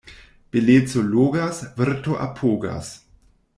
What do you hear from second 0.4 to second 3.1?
Beleco logas, virto apogas.